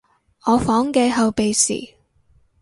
[0.47, 1.93] 我房嘅後備匙